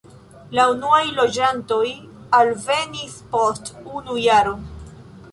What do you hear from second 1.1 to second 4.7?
loĝantoj alvenis post unu jaro.